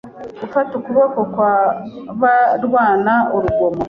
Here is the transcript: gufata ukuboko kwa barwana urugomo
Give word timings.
gufata 0.41 0.71
ukuboko 0.79 1.19
kwa 1.33 1.53
barwana 2.21 3.13
urugomo 3.35 3.79